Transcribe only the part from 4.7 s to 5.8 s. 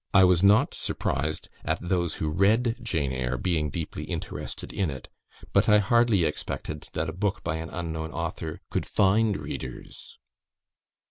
in it; but I